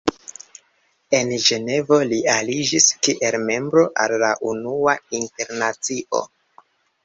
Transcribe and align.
En 1.17 1.33
Ĝenevo, 1.47 1.99
li 2.13 2.19
aliĝis 2.37 2.89
kiel 3.09 3.39
membro 3.53 3.87
al 4.07 4.17
la 4.27 4.33
Unua 4.55 4.99
Internacio. 5.23 6.27